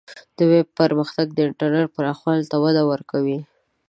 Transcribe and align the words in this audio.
د 0.37 0.39
ویب 0.51 0.67
پرمختګ 0.79 1.27
د 1.33 1.39
انټرنیټ 1.47 1.87
پراخوالی 1.95 2.45
ته 2.51 2.57
وده 2.63 2.83
ورکوي. 2.91 3.39